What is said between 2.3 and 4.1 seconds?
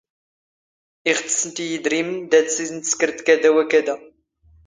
ⴷⴰⴷ ⵙⵉⵙⵏ ⵜⵙⴽⵔⴷ ⴽⴰⴷⴰ ⵡⴰⴽⴰⴷⴰ.